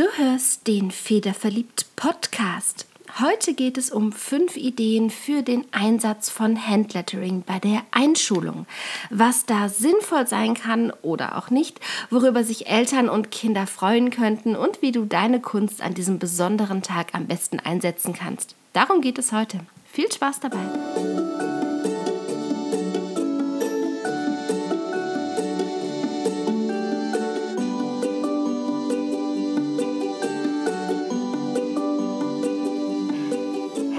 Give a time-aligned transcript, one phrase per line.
[0.00, 2.86] Du hörst den Federverliebt Podcast.
[3.20, 8.64] Heute geht es um fünf Ideen für den Einsatz von Handlettering bei der Einschulung.
[9.10, 14.56] Was da sinnvoll sein kann oder auch nicht, worüber sich Eltern und Kinder freuen könnten
[14.56, 18.56] und wie du deine Kunst an diesem besonderen Tag am besten einsetzen kannst.
[18.72, 19.60] Darum geht es heute.
[19.92, 21.59] Viel Spaß dabei!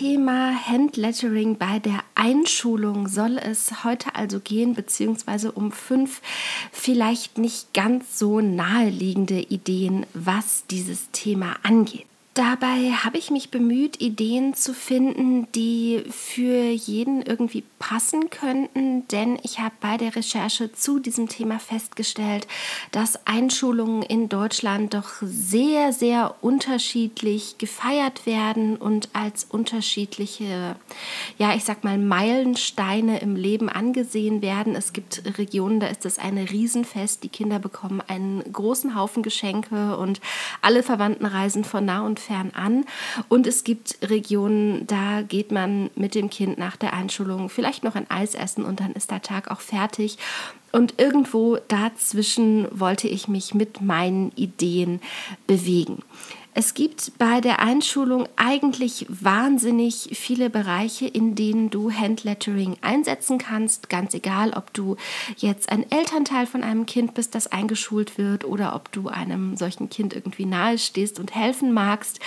[0.00, 6.22] Thema Handlettering bei der Einschulung soll es heute also gehen, beziehungsweise um fünf
[6.72, 12.06] vielleicht nicht ganz so naheliegende Ideen, was dieses Thema angeht.
[12.34, 19.36] Dabei habe ich mich bemüht, Ideen zu finden, die für jeden irgendwie passen könnten, denn
[19.42, 22.46] ich habe bei der Recherche zu diesem Thema festgestellt,
[22.92, 30.76] dass Einschulungen in Deutschland doch sehr, sehr unterschiedlich gefeiert werden und als unterschiedliche,
[31.36, 34.76] ja, ich sag mal, Meilensteine im Leben angesehen werden.
[34.76, 39.96] Es gibt Regionen, da ist es ein Riesenfest, die Kinder bekommen einen großen Haufen Geschenke
[39.96, 40.20] und
[40.62, 42.84] alle Verwandten reisen von nah und fern an.
[43.28, 47.96] Und es gibt Regionen, da geht man mit dem Kind nach der Einschulung vielleicht noch
[47.96, 50.18] ein Eis essen und dann ist der Tag auch fertig.
[50.72, 55.00] Und irgendwo dazwischen wollte ich mich mit meinen Ideen
[55.46, 56.02] bewegen.
[56.52, 63.88] Es gibt bei der Einschulung eigentlich wahnsinnig viele Bereiche, in denen du Handlettering einsetzen kannst.
[63.88, 64.96] Ganz egal, ob du
[65.36, 69.90] jetzt ein Elternteil von einem Kind bist, das eingeschult wird, oder ob du einem solchen
[69.90, 72.18] Kind irgendwie nahe stehst und helfen magst.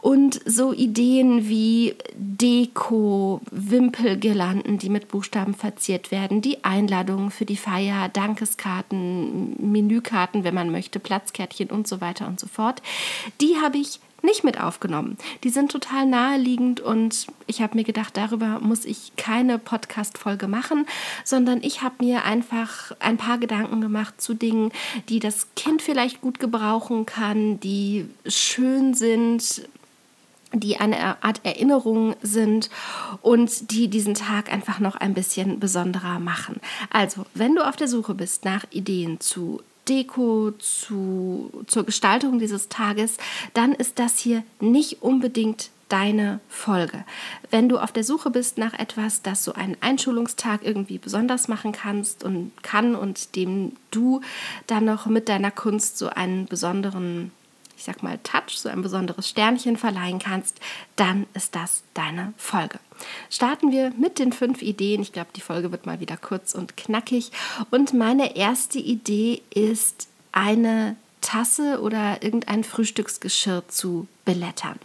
[0.00, 7.56] Und so Ideen wie Deko, Wimpelgirlanden, die mit Buchstaben verziert werden, die Einladungen für die
[7.56, 12.82] Feier, Dankeskarten, Menükarten, wenn man möchte, Platzkärtchen und so weiter und so fort.
[13.40, 15.16] Die habe ich nicht mit aufgenommen.
[15.44, 20.86] Die sind total naheliegend und ich habe mir gedacht, darüber muss ich keine Podcast-Folge machen,
[21.24, 24.72] sondern ich habe mir einfach ein paar Gedanken gemacht zu Dingen,
[25.08, 29.68] die das Kind vielleicht gut gebrauchen kann, die schön sind,
[30.52, 32.70] die eine Art Erinnerung sind
[33.22, 36.60] und die diesen Tag einfach noch ein bisschen besonderer machen.
[36.90, 42.68] Also, wenn du auf der Suche bist nach Ideen zu Deko, zu, zur Gestaltung dieses
[42.68, 43.16] Tages,
[43.54, 47.04] dann ist das hier nicht unbedingt deine Folge.
[47.50, 51.72] Wenn du auf der Suche bist nach etwas, das so einen Einschulungstag irgendwie besonders machen
[51.72, 54.20] kannst und kann und dem du
[54.68, 57.32] dann noch mit deiner Kunst so einen besonderen
[57.76, 60.60] ich sag mal, Touch, so ein besonderes Sternchen verleihen kannst,
[60.96, 62.78] dann ist das deine Folge.
[63.28, 65.02] Starten wir mit den fünf Ideen.
[65.02, 67.30] Ich glaube, die Folge wird mal wieder kurz und knackig.
[67.70, 74.78] Und meine erste Idee ist, eine Tasse oder irgendein Frühstücksgeschirr zu belettern.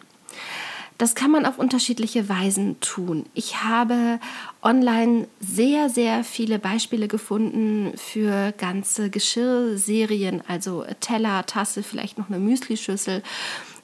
[0.98, 3.26] Das kann man auf unterschiedliche Weisen tun.
[3.34, 4.20] Ich habe
[4.62, 12.40] online sehr, sehr viele Beispiele gefunden für ganze Geschirrserien, also Teller, Tasse, vielleicht noch eine
[12.40, 13.24] Müslischüssel,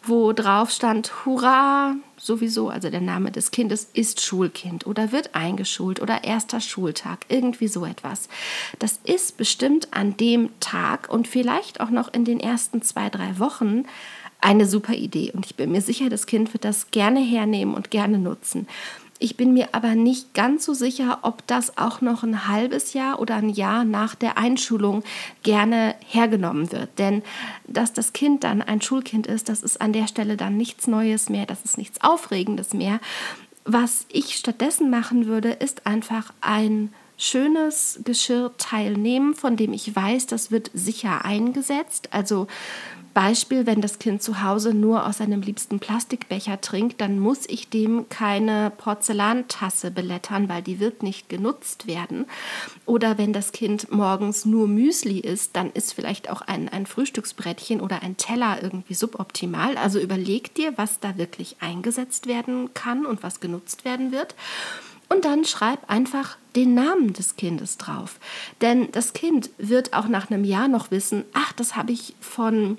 [0.03, 6.01] wo drauf stand, hurra, sowieso, also der Name des Kindes ist Schulkind oder wird eingeschult
[6.01, 8.29] oder erster Schultag, irgendwie so etwas.
[8.79, 13.39] Das ist bestimmt an dem Tag und vielleicht auch noch in den ersten zwei, drei
[13.39, 13.85] Wochen
[14.39, 17.91] eine super Idee und ich bin mir sicher, das Kind wird das gerne hernehmen und
[17.91, 18.67] gerne nutzen.
[19.23, 23.19] Ich bin mir aber nicht ganz so sicher, ob das auch noch ein halbes Jahr
[23.19, 25.03] oder ein Jahr nach der Einschulung
[25.43, 26.97] gerne hergenommen wird.
[26.97, 27.21] Denn
[27.67, 31.29] dass das Kind dann ein Schulkind ist, das ist an der Stelle dann nichts Neues
[31.29, 32.99] mehr, das ist nichts Aufregendes mehr.
[33.63, 40.25] Was ich stattdessen machen würde, ist einfach ein schönes Geschirrteil nehmen, von dem ich weiß,
[40.25, 42.09] das wird sicher eingesetzt.
[42.11, 42.47] Also
[43.13, 47.69] Beispiel, wenn das Kind zu Hause nur aus seinem liebsten Plastikbecher trinkt, dann muss ich
[47.69, 52.25] dem keine Porzellantasse belettern, weil die wird nicht genutzt werden.
[52.85, 57.81] Oder wenn das Kind morgens nur Müsli isst, dann ist vielleicht auch ein, ein Frühstücksbrettchen
[57.81, 59.77] oder ein Teller irgendwie suboptimal.
[59.77, 64.35] Also überleg dir, was da wirklich eingesetzt werden kann und was genutzt werden wird.
[65.09, 68.17] Und dann schreib einfach den Namen des Kindes drauf.
[68.61, 72.77] Denn das Kind wird auch nach einem Jahr noch wissen, ach, das habe ich von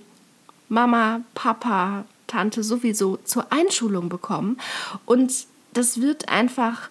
[0.72, 4.58] Mama, Papa, Tante sowieso zur Einschulung bekommen.
[5.04, 6.88] Und das wird einfach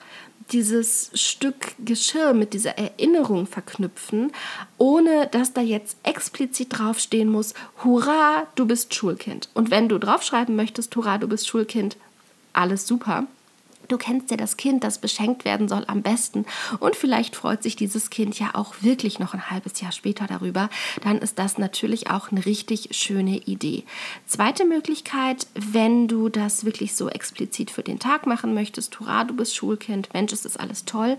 [0.51, 4.31] dieses Stück Geschirr mit dieser Erinnerung verknüpfen,
[4.77, 9.49] ohne dass da jetzt explizit draufstehen muss, hurra, du bist Schulkind.
[9.53, 11.97] Und wenn du draufschreiben möchtest, hurra, du bist Schulkind,
[12.53, 13.25] alles super.
[13.87, 16.45] Du kennst ja das Kind, das beschenkt werden soll, am besten.
[16.79, 20.69] Und vielleicht freut sich dieses Kind ja auch wirklich noch ein halbes Jahr später darüber.
[21.03, 23.83] Dann ist das natürlich auch eine richtig schöne Idee.
[24.25, 29.35] Zweite Möglichkeit, wenn du das wirklich so explizit für den Tag machen möchtest, hurra, du
[29.35, 31.17] bist Schulkind, Mensch, es ist alles toll,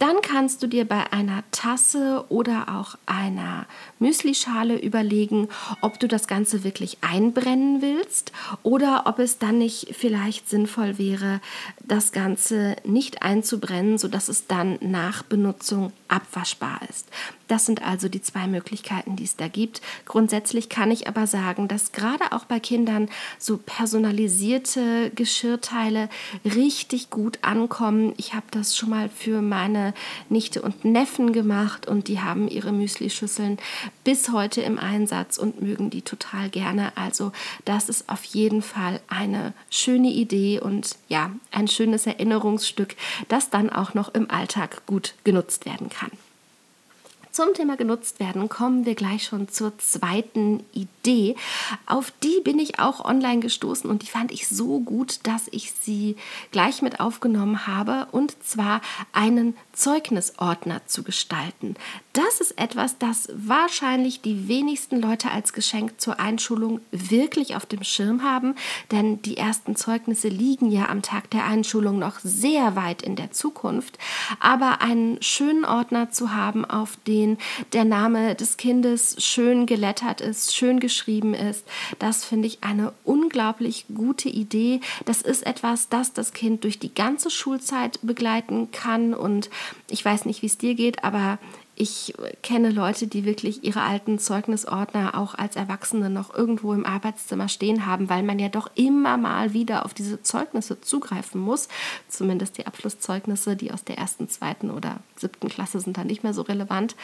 [0.00, 3.66] dann kannst du dir bei einer Tasse oder auch einer
[3.98, 5.48] Müslischale überlegen,
[5.82, 11.40] ob du das Ganze wirklich einbrennen willst oder ob es dann nicht vielleicht sinnvoll wäre,
[11.84, 17.08] das Ganze nicht einzubrennen, sodass es dann nach Benutzung abwaschbar ist.
[17.50, 19.82] Das sind also die zwei Möglichkeiten, die es da gibt.
[20.06, 23.08] Grundsätzlich kann ich aber sagen, dass gerade auch bei Kindern
[23.40, 26.08] so personalisierte Geschirrteile
[26.44, 28.14] richtig gut ankommen.
[28.18, 29.94] Ich habe das schon mal für meine
[30.28, 33.58] Nichte und Neffen gemacht und die haben ihre Müslischüsseln
[34.04, 36.96] bis heute im Einsatz und mögen die total gerne.
[36.96, 37.32] Also
[37.64, 42.94] das ist auf jeden Fall eine schöne Idee und ja, ein schönes Erinnerungsstück,
[43.26, 46.12] das dann auch noch im Alltag gut genutzt werden kann.
[47.32, 51.36] Zum Thema genutzt werden kommen wir gleich schon zur zweiten Idee.
[51.86, 55.72] Auf die bin ich auch online gestoßen und die fand ich so gut, dass ich
[55.80, 56.16] sie
[56.50, 58.80] gleich mit aufgenommen habe und zwar
[59.12, 61.76] einen Zeugnisordner zu gestalten.
[62.12, 67.84] Das ist etwas, das wahrscheinlich die wenigsten Leute als Geschenk zur Einschulung wirklich auf dem
[67.84, 68.56] Schirm haben,
[68.90, 73.30] denn die ersten Zeugnisse liegen ja am Tag der Einschulung noch sehr weit in der
[73.30, 73.98] Zukunft.
[74.40, 77.38] Aber einen schönen Ordner zu haben, auf den
[77.72, 81.64] der Name des Kindes schön gelettert ist, schön geschrieben ist,
[81.98, 84.80] das finde ich eine unglaublich gute Idee.
[85.04, 89.48] Das ist etwas, das das Kind durch die ganze Schulzeit begleiten kann und
[89.88, 91.38] ich weiß nicht, wie es dir geht, aber
[91.80, 92.12] ich
[92.42, 97.86] kenne Leute, die wirklich ihre alten Zeugnisordner auch als Erwachsene noch irgendwo im Arbeitszimmer stehen
[97.86, 101.68] haben, weil man ja doch immer mal wieder auf diese Zeugnisse zugreifen muss.
[102.06, 106.34] Zumindest die Abschlusszeugnisse, die aus der ersten, zweiten oder siebten Klasse sind dann nicht mehr
[106.34, 106.96] so relevant.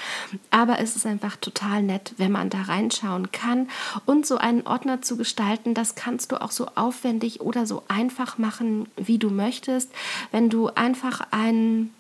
[0.51, 3.71] Aber es ist einfach total nett, wenn man da reinschauen kann.
[4.05, 8.37] Und so einen Ordner zu gestalten, das kannst du auch so aufwendig oder so einfach
[8.37, 9.91] machen, wie du möchtest.
[10.33, 11.95] Wenn du einfach einen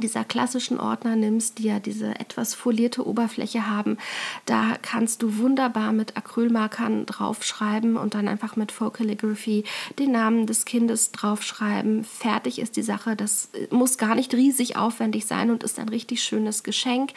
[0.00, 3.98] dieser klassischen Ordner nimmst, die ja diese etwas folierte Oberfläche haben,
[4.44, 9.64] da kannst du wunderbar mit Acrylmarkern draufschreiben und dann einfach mit Focalligraphy
[9.98, 12.04] den Namen des Kindes draufschreiben.
[12.04, 13.16] Fertig ist die Sache.
[13.16, 17.12] Das muss gar nicht riesig aufwendig sein und ist ein richtig schönes Geschenk.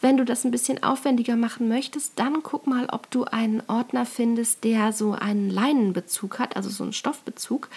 [0.00, 4.06] Wenn du das ein bisschen aufwendiger machen möchtest, dann guck mal, ob du einen Ordner
[4.06, 7.68] findest, der so einen Leinenbezug hat, also so einen Stoffbezug.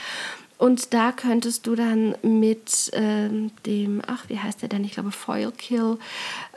[0.57, 4.83] Und da könntest du dann mit ähm, dem, ach, wie heißt der denn?
[4.83, 5.97] Ich glaube, Foil Kill,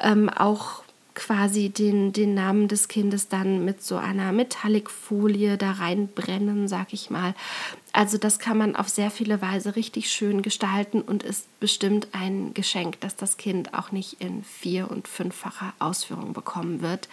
[0.01, 0.83] ähm, auch
[1.17, 7.11] quasi den, den Namen des Kindes dann mit so einer Metallicfolie da reinbrennen, sag ich
[7.11, 7.35] mal.
[7.93, 12.53] Also das kann man auf sehr viele Weise richtig schön gestalten und ist bestimmt ein
[12.53, 17.09] Geschenk, das das Kind auch nicht in vier- und fünffacher Ausführung bekommen wird.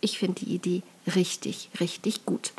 [0.00, 0.82] Ich finde die Idee
[1.16, 2.52] richtig, richtig gut.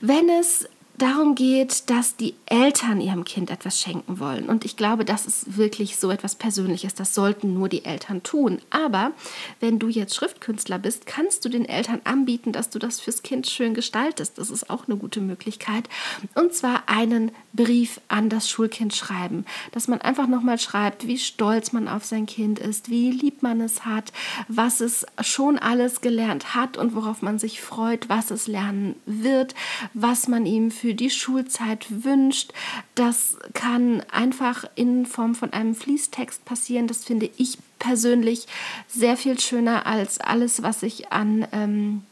[0.00, 4.48] Wenn es darum geht, dass die Eltern ihrem Kind etwas schenken wollen.
[4.48, 6.94] Und ich glaube, das ist wirklich so etwas Persönliches.
[6.94, 8.60] Das sollten nur die Eltern tun.
[8.70, 9.12] Aber
[9.60, 13.46] wenn du jetzt Schriftkünstler bist, kannst du den Eltern anbieten, dass du das fürs Kind
[13.46, 14.38] schön gestaltest.
[14.38, 15.88] Das ist auch eine gute Möglichkeit.
[16.34, 19.44] Und zwar einen Brief an das Schulkind schreiben.
[19.72, 23.60] Dass man einfach nochmal schreibt, wie stolz man auf sein Kind ist, wie lieb man
[23.60, 24.12] es hat,
[24.48, 29.54] was es schon alles gelernt hat und worauf man sich freut, was es lernen wird,
[29.94, 32.52] was man ihm für für die Schulzeit wünscht.
[32.94, 36.86] Das kann einfach in Form von einem Fließtext passieren.
[36.86, 38.46] Das finde ich persönlich
[38.86, 42.04] sehr viel schöner als alles, was ich an ähm,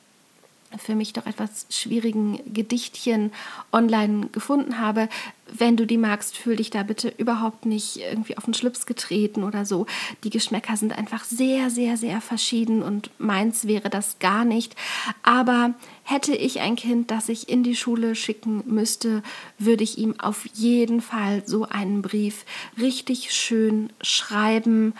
[0.78, 3.32] für mich doch etwas schwierigen Gedichtchen
[3.72, 5.08] online gefunden habe.
[5.52, 9.44] Wenn du die magst, fühl dich da bitte überhaupt nicht irgendwie auf den Schlips getreten
[9.44, 9.86] oder so.
[10.24, 14.74] Die Geschmäcker sind einfach sehr, sehr, sehr verschieden und meins wäre das gar nicht.
[15.22, 19.22] Aber hätte ich ein Kind, das ich in die Schule schicken müsste,
[19.58, 22.44] würde ich ihm auf jeden Fall so einen Brief
[22.78, 24.94] richtig schön schreiben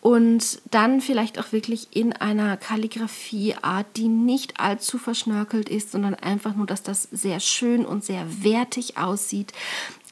[0.00, 6.54] und dann vielleicht auch wirklich in einer Kalligrafieart, die nicht allzu verschnörkelt ist, sondern einfach
[6.54, 9.52] nur, dass das sehr schön und sehr wertig aussieht.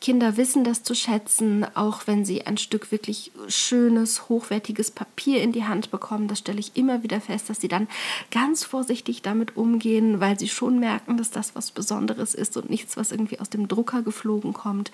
[0.01, 5.53] Kinder wissen das zu schätzen, auch wenn sie ein Stück wirklich schönes, hochwertiges Papier in
[5.53, 6.29] die Hand bekommen.
[6.29, 7.89] Das stelle ich immer wieder fest, dass sie dann
[8.31, 12.97] ganz vorsichtig damit umgehen, weil sie schon merken, dass das was Besonderes ist und nichts,
[12.97, 14.91] was irgendwie aus dem Drucker geflogen kommt.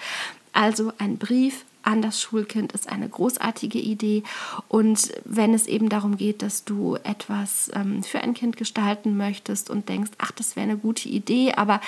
[0.53, 4.23] Also ein Brief an das Schulkind ist eine großartige Idee.
[4.69, 9.69] Und wenn es eben darum geht, dass du etwas ähm, für ein Kind gestalten möchtest
[9.71, 11.81] und denkst, ach, das wäre eine gute Idee, aber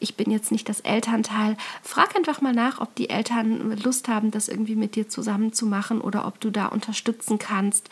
[0.00, 4.30] ich bin jetzt nicht das Elternteil, frag einfach mal nach, ob die Eltern Lust haben,
[4.30, 7.88] das irgendwie mit dir zusammen zu machen oder ob du da unterstützen kannst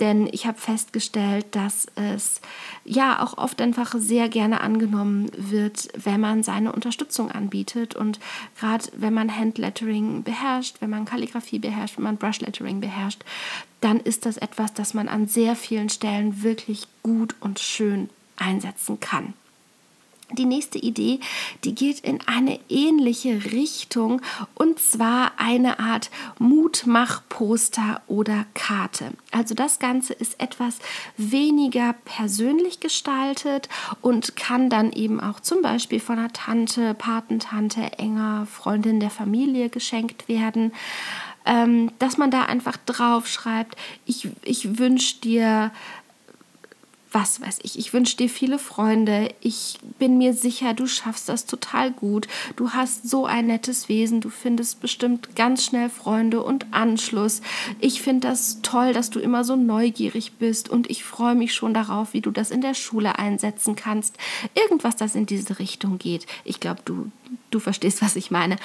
[0.00, 2.40] denn ich habe festgestellt, dass es
[2.84, 8.18] ja auch oft einfach sehr gerne angenommen wird, wenn man seine Unterstützung anbietet und
[8.58, 13.24] gerade wenn man Handlettering beherrscht, wenn man Kalligrafie beherrscht, wenn man Brushlettering beherrscht,
[13.80, 19.00] dann ist das etwas, das man an sehr vielen Stellen wirklich gut und schön einsetzen
[19.00, 19.34] kann.
[20.32, 21.20] Die nächste Idee,
[21.64, 24.22] die geht in eine ähnliche Richtung
[24.54, 29.12] und zwar eine Art Mutmachposter oder Karte.
[29.30, 30.78] Also das Ganze ist etwas
[31.16, 33.68] weniger persönlich gestaltet
[34.00, 39.68] und kann dann eben auch zum Beispiel von einer Tante, Patentante, enger Freundin der Familie
[39.68, 40.72] geschenkt werden.
[41.44, 45.72] Ähm, dass man da einfach drauf schreibt, ich, ich wünsche dir
[47.12, 51.46] was weiß ich, ich wünsche dir viele Freunde, ich bin mir sicher, du schaffst das
[51.46, 52.26] total gut,
[52.56, 57.42] du hast so ein nettes Wesen, du findest bestimmt ganz schnell Freunde und Anschluss.
[57.80, 61.74] Ich finde das toll, dass du immer so neugierig bist und ich freue mich schon
[61.74, 64.16] darauf, wie du das in der Schule einsetzen kannst.
[64.54, 66.26] Irgendwas, das in diese Richtung geht.
[66.44, 67.10] Ich glaube, du,
[67.50, 68.56] du verstehst, was ich meine.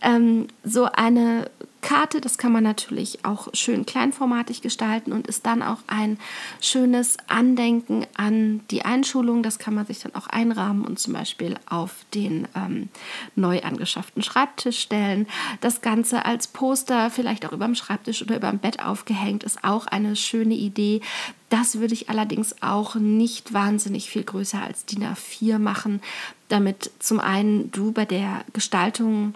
[0.00, 5.62] Ähm, so eine Karte, das kann man natürlich auch schön kleinformatig gestalten und ist dann
[5.62, 6.18] auch ein
[6.60, 9.42] schönes Andenken an die Einschulung.
[9.42, 12.88] Das kann man sich dann auch einrahmen und zum Beispiel auf den ähm,
[13.34, 15.26] neu angeschafften Schreibtisch stellen.
[15.60, 19.64] Das Ganze als Poster, vielleicht auch über dem Schreibtisch oder über dem Bett aufgehängt, ist
[19.64, 21.00] auch eine schöne Idee.
[21.48, 26.00] Das würde ich allerdings auch nicht wahnsinnig viel größer als DIN A4 machen,
[26.48, 29.34] damit zum einen du bei der Gestaltung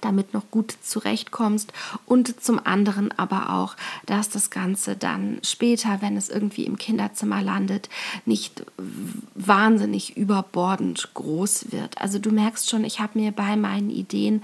[0.00, 1.72] damit noch gut zurechtkommst
[2.04, 3.76] und zum anderen aber auch,
[4.06, 7.88] dass das Ganze dann später, wenn es irgendwie im Kinderzimmer landet,
[8.24, 8.64] nicht
[9.34, 12.00] wahnsinnig überbordend groß wird.
[12.00, 14.42] Also du merkst schon, ich habe mir bei meinen Ideen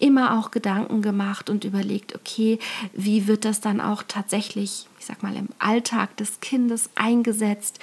[0.00, 2.58] immer auch Gedanken gemacht und überlegt, okay,
[2.94, 7.78] wie wird das dann auch tatsächlich, ich sag mal, im Alltag des Kindes eingesetzt?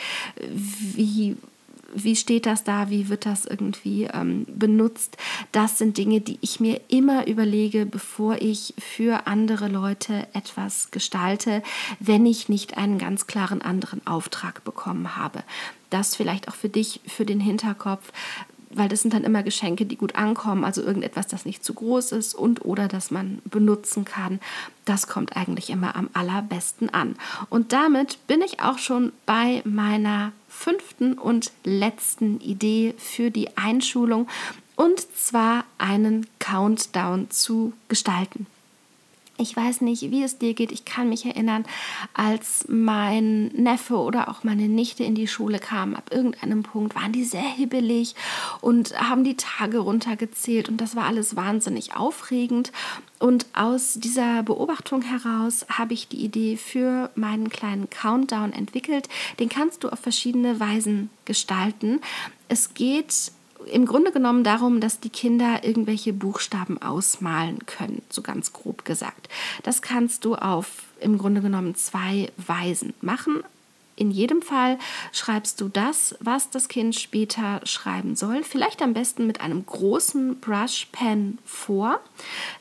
[0.49, 1.37] Wie
[1.93, 5.17] wie steht das da, wie wird das irgendwie ähm, benutzt.
[5.51, 11.63] Das sind Dinge, die ich mir immer überlege, bevor ich für andere Leute etwas gestalte,
[11.99, 15.43] wenn ich nicht einen ganz klaren anderen Auftrag bekommen habe.
[15.89, 18.11] Das vielleicht auch für dich, für den Hinterkopf
[18.69, 22.11] weil das sind dann immer Geschenke, die gut ankommen, also irgendetwas, das nicht zu groß
[22.11, 24.39] ist und oder das man benutzen kann.
[24.85, 27.15] Das kommt eigentlich immer am allerbesten an.
[27.49, 34.27] Und damit bin ich auch schon bei meiner fünften und letzten Idee für die Einschulung
[34.75, 38.47] und zwar einen Countdown zu gestalten.
[39.39, 40.71] Ich weiß nicht, wie es dir geht.
[40.71, 41.63] Ich kann mich erinnern,
[42.15, 47.11] als mein Neffe oder auch meine Nichte in die Schule kamen, ab irgendeinem Punkt waren
[47.11, 48.15] die sehr hibbelig
[48.61, 52.71] und haben die Tage runtergezählt und das war alles wahnsinnig aufregend.
[53.19, 59.07] Und aus dieser Beobachtung heraus habe ich die Idee für meinen kleinen Countdown entwickelt.
[59.39, 62.01] Den kannst du auf verschiedene Weisen gestalten.
[62.47, 63.31] Es geht
[63.67, 69.29] im Grunde genommen darum, dass die Kinder irgendwelche Buchstaben ausmalen können, so ganz grob gesagt.
[69.63, 73.43] Das kannst du auf im Grunde genommen zwei Weisen machen.
[73.97, 74.77] In jedem Fall
[75.11, 80.39] schreibst du das, was das Kind später schreiben soll, vielleicht am besten mit einem großen
[80.39, 81.99] Brushpen vor,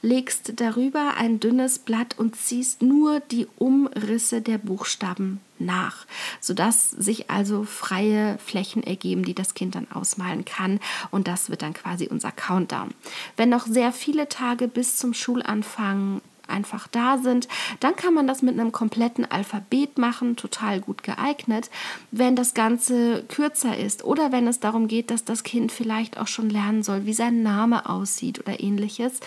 [0.00, 6.06] legst darüber ein dünnes Blatt und ziehst nur die Umrisse der Buchstaben nach,
[6.40, 10.80] sodass sich also freie Flächen ergeben, die das Kind dann ausmalen kann.
[11.10, 12.94] Und das wird dann quasi unser Countdown.
[13.36, 17.48] Wenn noch sehr viele Tage bis zum Schulanfang einfach da sind.
[17.80, 21.70] Dann kann man das mit einem kompletten Alphabet machen, total gut geeignet.
[22.10, 26.28] Wenn das Ganze kürzer ist oder wenn es darum geht, dass das Kind vielleicht auch
[26.28, 29.20] schon lernen soll, wie sein Name aussieht oder ähnliches,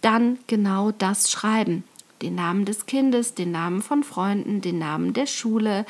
[0.00, 1.84] dann genau das schreiben
[2.22, 5.84] den Namen des Kindes, den Namen von Freunden, den Namen der Schule,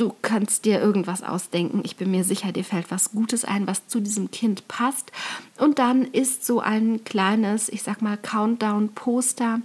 [0.00, 1.82] du kannst dir irgendwas ausdenken.
[1.84, 5.12] Ich bin mir sicher, dir fällt was Gutes ein, was zu diesem Kind passt.
[5.58, 9.60] Und dann ist so ein kleines, ich sag mal, Countdown-Poster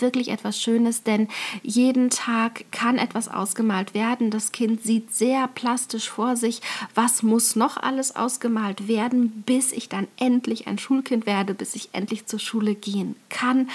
[0.00, 1.28] wirklich etwas Schönes, denn
[1.62, 4.30] jeden Tag kann etwas ausgemalt werden.
[4.30, 6.60] Das Kind sieht sehr plastisch vor sich,
[6.94, 11.90] was muss noch alles ausgemalt werden, bis ich dann endlich ein Schulkind werde, bis ich
[11.92, 13.68] endlich zur Schule gehen kann.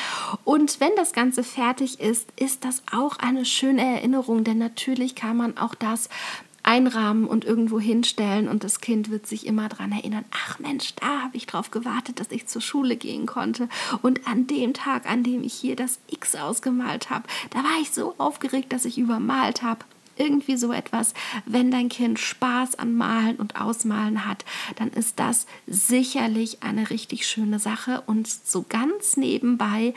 [0.44, 5.38] Und wenn das Ganze fertig ist, ist das auch eine schöne Erinnerung, denn natürlich kann
[5.38, 6.10] man auch das
[6.68, 11.24] einrahmen und irgendwo hinstellen und das Kind wird sich immer daran erinnern, ach Mensch, da
[11.24, 13.70] habe ich drauf gewartet, dass ich zur Schule gehen konnte.
[14.02, 17.92] Und an dem Tag, an dem ich hier das X ausgemalt habe, da war ich
[17.92, 19.86] so aufgeregt, dass ich übermalt habe
[20.20, 21.14] irgendwie so etwas,
[21.46, 24.46] wenn dein Kind Spaß an Malen und Ausmalen hat,
[24.78, 28.02] dann ist das sicherlich eine richtig schöne Sache.
[28.08, 29.94] Und so ganz nebenbei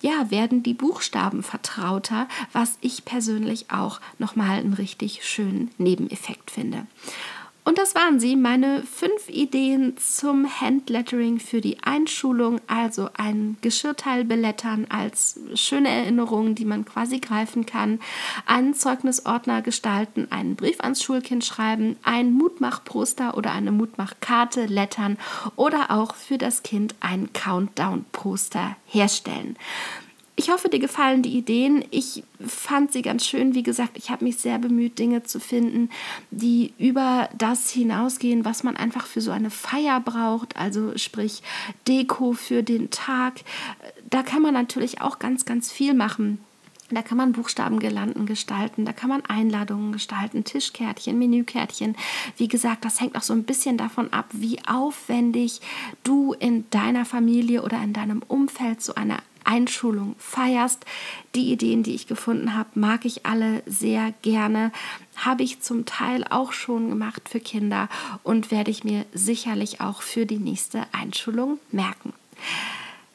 [0.00, 6.86] ja, werden die Buchstaben vertrauter, was ich persönlich auch nochmal einen richtig schönen Nebeneffekt finde.
[7.62, 14.24] Und das waren sie, meine fünf Ideen zum Handlettering für die Einschulung, also ein Geschirrteil
[14.24, 18.00] belettern als schöne Erinnerung, die man quasi greifen kann,
[18.46, 25.18] einen Zeugnisordner gestalten, einen Brief ans Schulkind schreiben, ein Mutmachposter oder eine Mutmachkarte lettern
[25.56, 29.56] oder auch für das Kind ein Countdown-Poster herstellen.
[30.40, 31.84] Ich hoffe, dir gefallen die Ideen.
[31.90, 33.54] Ich fand sie ganz schön.
[33.54, 35.90] Wie gesagt, ich habe mich sehr bemüht, Dinge zu finden,
[36.30, 40.56] die über das hinausgehen, was man einfach für so eine Feier braucht.
[40.56, 41.42] Also sprich
[41.86, 43.42] Deko für den Tag.
[44.08, 46.38] Da kann man natürlich auch ganz, ganz viel machen.
[46.88, 51.94] Da kann man Buchstabengirlanden gestalten, da kann man Einladungen gestalten, Tischkärtchen, Menükärtchen.
[52.36, 55.60] Wie gesagt, das hängt auch so ein bisschen davon ab, wie aufwendig
[56.02, 60.84] du in deiner Familie oder in deinem Umfeld so eine Einschulung feierst.
[61.34, 64.72] Die Ideen, die ich gefunden habe, mag ich alle sehr gerne.
[65.16, 67.88] Habe ich zum Teil auch schon gemacht für Kinder
[68.22, 72.12] und werde ich mir sicherlich auch für die nächste Einschulung merken.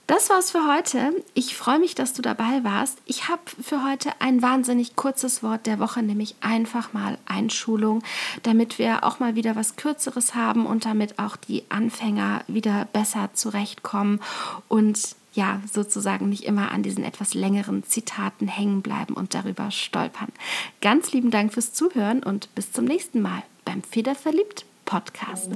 [0.07, 1.23] Das war's für heute.
[1.33, 2.99] Ich freue mich, dass du dabei warst.
[3.05, 8.03] Ich habe für heute ein wahnsinnig kurzes Wort der Woche, nämlich einfach mal Einschulung,
[8.43, 13.31] damit wir auch mal wieder was Kürzeres haben und damit auch die Anfänger wieder besser
[13.33, 14.21] zurechtkommen
[14.67, 20.29] und ja sozusagen nicht immer an diesen etwas längeren Zitaten hängen bleiben und darüber stolpern.
[20.81, 25.51] Ganz lieben Dank fürs Zuhören und bis zum nächsten Mal beim Federverliebt Podcast.